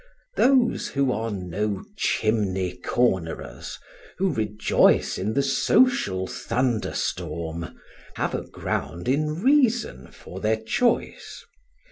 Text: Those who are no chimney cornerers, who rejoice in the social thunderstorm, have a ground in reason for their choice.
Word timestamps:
Those 0.35 0.87
who 0.87 1.11
are 1.11 1.29
no 1.29 1.83
chimney 1.95 2.75
cornerers, 2.77 3.77
who 4.17 4.33
rejoice 4.33 5.19
in 5.19 5.35
the 5.35 5.43
social 5.43 6.25
thunderstorm, 6.25 7.79
have 8.15 8.33
a 8.33 8.41
ground 8.41 9.07
in 9.07 9.43
reason 9.43 10.07
for 10.07 10.39
their 10.39 10.57
choice. 10.57 11.45